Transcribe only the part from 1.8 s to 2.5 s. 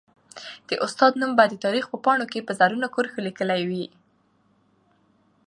په پاڼو کي